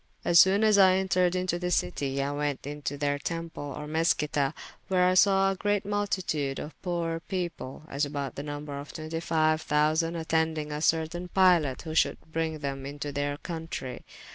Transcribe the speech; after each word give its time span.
As 0.25 0.39
soone 0.39 0.63
as 0.63 0.79
I 0.79 0.95
entered 0.95 1.35
into 1.35 1.59
the 1.59 1.69
citie, 1.69 2.23
I 2.23 2.31
went 2.31 2.63
to 2.63 2.97
their 2.97 3.19
temple 3.19 3.75
or 3.77 3.85
Meschita, 3.85 4.55
where 4.87 5.05
I 5.07 5.13
sawe 5.13 5.51
a 5.51 5.55
great 5.55 5.85
multitude 5.85 6.57
of 6.57 6.81
poore 6.81 7.19
people, 7.27 7.83
as 7.87 8.03
about 8.03 8.33
the 8.33 8.41
number 8.41 8.79
of 8.79 8.91
25 8.93 9.61
thousande, 9.63 10.17
attendyng 10.19 10.69
a 10.71 10.81
certayne 10.81 11.29
pilot 11.31 11.83
who 11.83 11.93
should 11.93 12.17
bryng 12.25 12.57
them 12.61 12.83
into 12.87 13.11
their 13.11 13.37
countrey. 13.43 14.03